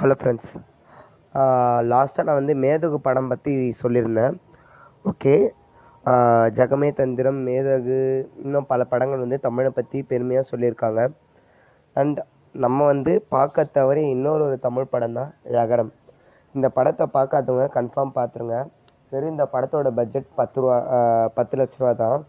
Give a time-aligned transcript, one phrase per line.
[0.00, 0.52] Hello friends
[1.90, 4.34] லாஸ்ட்டாக நான் வந்து மேதகு படம் பற்றி சொல்லியிருந்தேன்.
[5.10, 5.34] ஓகே
[6.58, 7.98] ஜகமே தந்திரம் மேதகு
[8.44, 11.02] இன்னும் பல படங்கள் வந்து தமிழை பற்றி பெருமையாக சொல்லியிருக்காங்க.
[11.96, 12.18] அண்ட்
[12.64, 15.92] நம்ம வந்து பார்க்க தவறி இன்னொரு ஒரு தமிழ் படம் தான் ழகரம்
[16.54, 18.56] இந்த படத்தை பார்க்காதவங்க கன்ஃபார்ம் பார்த்துருங்க.
[19.12, 20.76] வெறும் இந்த படத்தோட பட்ஜெட் பத்து ரூபா
[21.38, 22.20] பத்து லட்ச ரூபா தான்.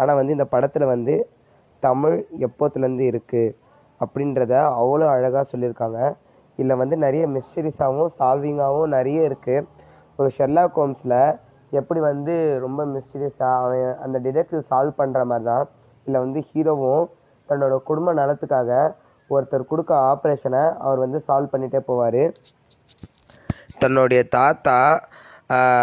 [0.00, 1.16] ஆனால் வந்து இந்த படத்தில் வந்து
[1.82, 2.18] தமிழ்
[2.48, 3.54] எப்போத்துலேருந்து இருக்குது
[4.04, 6.00] அப்படின்றத அவ்வளோ அழகாக சொல்லியிருக்காங்க.
[6.58, 9.66] இதில் வந்து நிறைய மிஸ்டரிஸாகவும் சால்விங்காகவும் நிறைய இருக்குது
[10.18, 11.18] ஒரு ஷெர்லாக் ஹோம்ஸில்
[11.78, 15.66] எப்படி வந்து ரொம்ப மிஸ்டீரியஸாக அவன் அந்த டிடெக்டிவ் சால்வ் பண்ணுற மாதிரி தான்
[16.02, 17.04] இதில் வந்து ஹீரோவும்
[17.48, 18.70] தன்னோட குடும்ப நலத்துக்காக
[19.30, 22.22] ஒருத்தர் கொடுக்க ஆப்ரேஷனை அவர் வந்து சால்வ் பண்ணிகிட்டே போவார்.
[23.82, 24.76] தன்னுடைய தாத்தா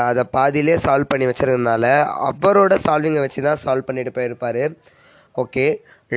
[0.09, 1.85] அதை பாதியிலே சால்வ் பண்ணி வச்சிருந்தனால
[2.29, 4.63] அவரோட சால்விங்கை வச்சு தான் சால்வ் பண்ணிட்டு போயிருப்பார்.
[5.43, 5.65] ஓகே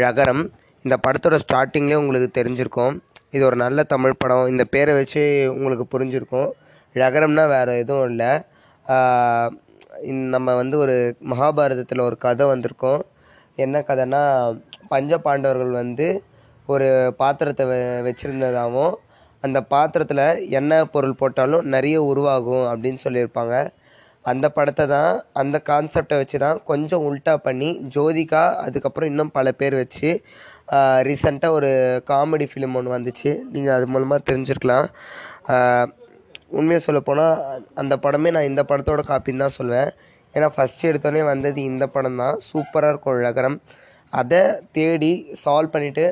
[0.03, 0.45] ழகரம்
[0.87, 2.95] இந்த படத்தோட ஸ்டார்டிங்லேயே உங்களுக்கு தெரிஞ்சிருக்கும்.
[3.35, 4.45] இது ஒரு நல்ல தமிழ் படம்.
[4.53, 5.23] இந்த பேரை வச்சு
[5.55, 6.51] உங்களுக்கு புரிஞ்சிருக்கும்.
[6.95, 8.31] ழகரம்னா வேறு எதுவும் இல்லை.
[10.35, 10.95] நம்ம வந்து ஒரு
[11.33, 13.03] மகாபாரதத்தில் ஒரு கதை வந்திருக்கோம்.
[13.65, 14.23] என்ன கதைன்னா
[14.93, 16.07] பஞ்ச பாண்டவர்கள் வந்து
[16.69, 16.89] ஒரு
[17.21, 17.75] பாத்திரத்தை வ
[18.07, 18.95] வச்சுருந்ததாகவும்
[19.43, 20.25] அந்த பாத்திரத்தில்
[20.59, 23.55] என்ன பொருள் போட்டாலும் நிறைய உருவாகும் அப்படின்னு சொல்லியிருப்பாங்க.
[24.25, 25.11] அந்த படத்தை தான்
[25.41, 30.11] அந்த கான்செப்டை வச்சு தான் கொஞ்சம் உல்ட்டா பண்ணி ஜோதிகா அதுக்கப்புறம் இன்னும் பல பேர் வச்சு
[31.09, 31.71] ரீசெண்டாக ஒரு
[32.11, 33.31] காமெடி ஃபிலிம் ஒன்று வந்துச்சு.
[33.55, 34.87] நீங்கள் அது மூலமாக தெரிஞ்சிருக்கலாம்.
[36.59, 37.37] உண்மையை சொல்லப்போனால்
[37.81, 39.91] அந்த படமே நான் இந்த படத்தோட காப்பின்னு தான் சொல்லுவேன்
[40.35, 42.39] ஏன்னா ஃபஸ்ட்டு எடுத்தோடனே வந்தது இந்த படம் தான்.
[42.49, 43.59] சூப்பராக இருக்கும் உலகரம்
[44.21, 44.41] அதை
[44.77, 46.07] தேடி சால்வ் பண்ணிவிட்டு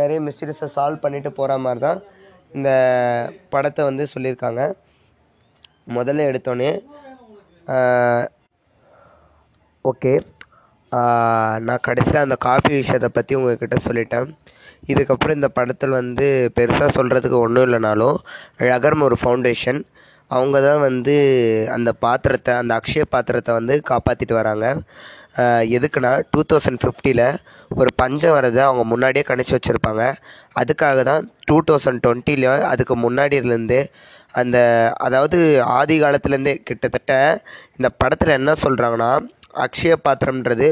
[0.00, 2.00] நிறைய மிஸ்டரிஸை சால்வ் பண்ணிவிட்டு போகிற மாதிரி தான்
[2.56, 2.70] இந்த
[3.52, 4.62] படத்தை வந்து சொல்லியிருக்காங்க.
[5.96, 6.70] முதல்ல எடுத்தோடனே
[9.90, 10.12] ஓகே
[11.66, 14.28] நான் கடைசியில் அந்த காப்பி விஷயத்தை பற்றி உங்ககிட்ட சொல்லிட்டேன்.
[14.92, 18.16] இதுக்கப்புறம் இந்த படத்தில் வந்து பெருசாக சொல்கிறதுக்கு ஒன்றும் இல்லைனாலும்
[18.70, 19.80] ழகரம் ஒரு ஃபவுண்டேஷன்
[20.30, 21.14] அவங்க தான் வந்து
[21.76, 24.66] அந்த பாத்திரத்தை அந்த அக்ஷய பாத்திரத்தை வந்து காப்பாற்றிட்டு வராங்க.
[25.76, 27.26] எதுக்குன்னா டூ தௌசண்ட் ஃபிஃப்டியில்
[27.80, 30.04] ஒரு பஞ்சம் வரதை அவங்க முன்னாடியே கணிச்சு வச்சுருப்பாங்க.
[30.60, 33.80] அதுக்காக தான் டூ தௌசண்ட் டுவெண்ட்டியில் அதுக்கு முன்னாடியிலேருந்து
[34.40, 34.58] அந்த
[35.06, 35.38] அதாவது
[35.78, 37.12] ஆதி காலத்துலேருந்தே கிட்டத்தட்ட
[37.78, 39.10] இந்த படத்தில் என்ன சொல்கிறாங்கன்னா
[39.64, 40.68] அக்ஷய பாத்திரம்ன்றது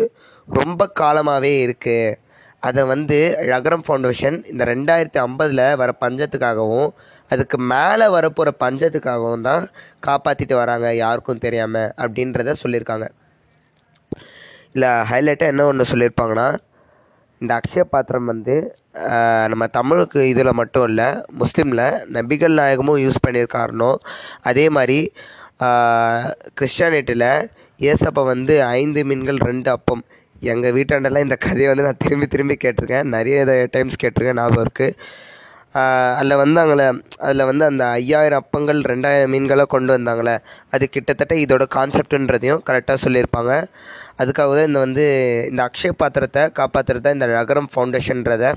[0.49, 2.17] ரொம்ப காலமாகவே இருக்குது
[2.62, 6.89] அதை வந்து ரகரம் ஃபவுண்டேஷன் இந்த ரெண்டாயிரத்தி ஐம்பதில் வர பஞ்சத்துக்காகவும்
[7.31, 9.65] அதுக்கு மேலே வரப்போகிற பஞ்சத்துக்காகவும் தான்
[10.06, 13.06] காப்பாற்றிட்டு வராங்க யாருக்கும் தெரியாமல் அப்படின்றத சொல்லியிருக்காங்க.
[14.75, 16.49] இல்லை ஹைலைட்டாக என்ன ஒன்று சொல்லியிருப்பாங்கன்னா
[17.41, 18.55] இந்த அக்ஷய பாத்திரம் வந்து
[19.49, 23.91] நம்ம தமிழுக்கு இதில் மட்டும் இல்லை முஸ்லீமில் நபிகள் நாயகமும் யூஸ் பண்ணியிருக்காருனோ
[24.43, 24.99] அதே மாதிரி
[26.59, 27.31] கிறிஸ்டியானிட்டியில்
[27.91, 30.03] ஏசப்பா வந்து ஐந்து மீன்கள் ரெண்டு அப்பம்.
[30.53, 33.06] எங்கள் வீட்டாண்டெல்லாம் இந்த கதையை வந்து நான் திரும்பி திரும்பி கேட்டிருக்கேன்.
[33.16, 34.97] நிறைய டைம்ஸ் கேட்டிருக்கேன் ஞாபகம் இருக்குது
[36.19, 36.87] அதில் வந்தாங்களே
[37.26, 40.34] அதில் வந்து அந்த ஐயாயிரம் அப்பங்கள் ரெண்டாயிரம் மீன்களை கொண்டு வந்தாங்களே.
[40.75, 43.53] அது கிட்டத்தட்ட இதோட கான்செப்டுன்றதையும் கரெக்டாக சொல்லியிருப்பாங்க.
[44.22, 45.04] அதுக்காக தான் இந்த வந்து
[45.50, 48.50] இந்த அக்ஷய பாத்திரத்தை காப்பாற்றுறத இந்த நகரம் ஃபவுண்டேஷன்றதை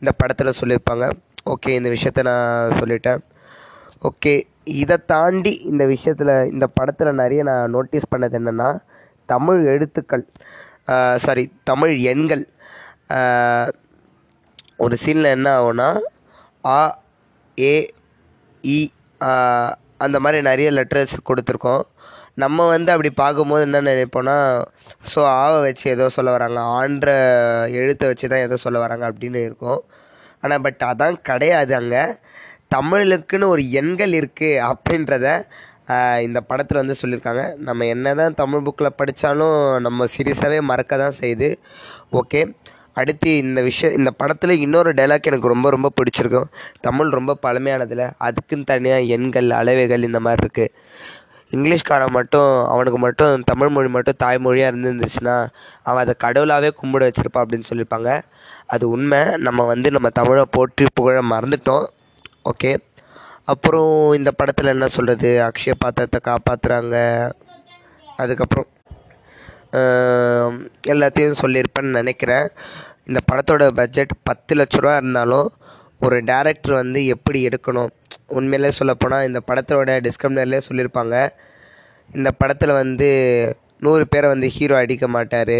[0.00, 1.06] இந்த படத்தில் சொல்லியிருப்பாங்க.
[1.52, 3.22] ஓகே இந்த விஷயத்த நான் சொல்லிட்டேன்.
[4.10, 4.34] ஓகே.
[4.82, 8.68] இதை தாண்டி இந்த விஷயத்தில் இந்த படத்தில் நிறைய நான் நோட்டீஸ் பண்ணது என்னென்னா
[9.28, 10.24] தமிழ் எழுத்துக்கள்
[11.24, 12.44] சாரி தமிழ் எண்கள்.
[14.84, 15.88] ஒரு சீனில் என்ன ஆகும்னா
[16.64, 16.78] ஆ
[17.58, 17.74] ஏ
[18.64, 18.78] இ
[20.04, 21.82] அந்த மாதிரி நிறைய லெட்டர்ஸ் கொடுத்துருக்கோம்.
[22.42, 24.36] நம்ம வந்து அப்படி பார்க்கும்போது என்ன நினைப்போன்னா
[25.12, 27.08] ஸோ ஆவை வச்சு ஏதோ சொல்ல வராங்க ஆன்ற
[27.80, 29.80] எழுத்தை வச்சு தான் ஏதோ சொல்ல வராங்க அப்படின்னு இருக்கும்.
[30.42, 32.04] ஆனால் பட் அதான் கிடையாது அங்கே.
[32.74, 35.26] தமிழுக்குன்னு ஒரு எண்கள் இருக்குது அப்படின்றத
[36.26, 37.42] இந்த படத்தில் வந்து சொல்லியிருக்காங்க.
[37.68, 41.48] நம்ம என்ன தான் தமிழ் புக்கில் படித்தாலும் நம்ம சீரியஸாகவே மறக்க தான் செய்யுது.
[42.20, 42.40] ஓகே.
[43.00, 46.48] அடுத்து இந்த விஷயம் இந்த படத்தில் இன்னொரு டைலாக் எனக்கு ரொம்ப ரொம்ப பிடிச்சிருக்கும்.
[46.86, 50.72] தமிழ் ரொம்ப பழமையானதில் அதுக்குன்னு தனியாக எண்கள் அளவைகள் இந்த மாதிரி இருக்குது
[51.56, 55.36] இங்கிலீஷ்காரன் மட்டும் அவனுக்கு மட்டும் தமிழ் மொழி மட்டும் தாய்மொழியாக இருந்துருந்துச்சுன்னா
[55.88, 58.10] அவன் அதை கடவுளாகவே கும்பிட வச்சுருப்பான் அப்படின்னு சொல்லியிருப்பாங்க.
[58.74, 59.20] அது உண்மை.
[59.46, 61.86] நம்ம வந்து நம்ம தமிழை போற்றி புகழ மறந்துட்டோம்.
[62.50, 62.72] ஓகே
[63.52, 66.96] அப்புறம் இந்த படத்தில் என்ன சொல்கிறது அக்ஷய பாத்திரத்தை காப்பாற்றுறாங்க
[68.22, 68.68] அதுக்கப்புறம்
[70.92, 72.46] எல்லாத்தையும் சொல்லியிருப்பேன்னு நினைக்கிறேன்.
[73.08, 75.48] இந்த படத்தோட பட்ஜெட் பத்து லட்ச ரூபா இருந்தாலும்
[76.06, 77.90] ஒரு டேரக்டர் வந்து எப்படி எடுக்கணும்?
[78.38, 81.16] உண்மையிலே சொல்லப்போனால் இந்த படத்தோட டிஸ்கிரிப்ஷன்லேயே சொல்லியிருப்பாங்க.
[82.16, 83.08] இந்த படத்தில் வந்து
[83.84, 85.58] நூறு பேரை வந்து ஹீரோ அடிக்க மாட்டார்.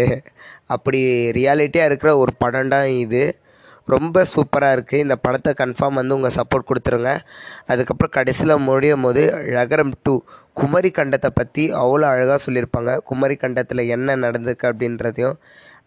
[0.75, 0.99] அப்படி
[1.37, 3.23] ரியாலிட்டியாக இருக்கிற ஒரு படம் தான் இது.
[3.95, 7.11] ரொம்ப சூப்பராக இருக்குது இந்த படத்தை கன்ஃபார்ம் வந்து உங்கள் சப்போர்ட் கொடுத்துருங்க.
[7.71, 9.23] அதுக்கப்புறம் கடைசியில் முடியும் போது
[9.57, 10.13] ழகரம் டூ
[10.59, 12.93] குமரி கண்டத்தை பற்றி அவ்வளோ அழகாக சொல்லியிருப்பாங்க.
[13.09, 15.37] குமரி கண்டத்தில் என்ன நடந்திருக்கு அப்படின்றதையும்.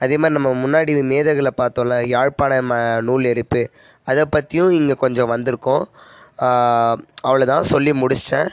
[0.04, 2.78] அதே மாதிரி நம்ம முன்னாடி மேதகளை பார்த்தோம்ல யாழ்ப்பாண ம
[3.08, 3.62] நூல் எரிப்பு
[4.10, 5.84] அதை பற்றியும் இங்கே கொஞ்சம் வந்திருக்கோம்.
[7.26, 8.50] அவ்வளோதான் சொல்லி முடிச்சிட்டேன்.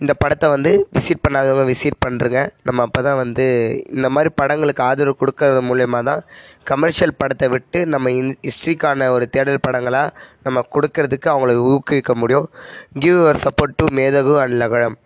[0.00, 3.44] இந்த படத்தை வந்து விசிட் பண்ணாதவங்க விசிட் பண்ணுறங்க நம்ம அப்போ தான் வந்து
[3.92, 6.22] இந்த மாதிரி படங்களுக்கு ஆதரவு கொடுக்கறது மூலயமா தான்
[6.64, 12.48] கமர்ஷியல் படத்தை விட்டு நம்ம இன் ஹிஸ்ட்ரிக்கான ஒரு தேடல் படங்களாக நம்ம கொடுக்கறதுக்கு அவங்கள ஊக்குவிக்க முடியும்.
[12.98, 14.96] கிவ் யுவர் சப்போர்ட் டு மேதகு அண்ட் லகழம்